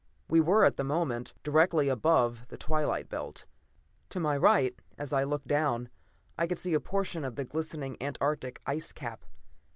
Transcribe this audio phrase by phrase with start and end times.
[0.27, 3.45] We were, at the moment, directly above the twilight belt.
[4.09, 5.89] To my right, as I looked down,
[6.39, 9.23] I could see a portion of the glistening antarctic ice cap.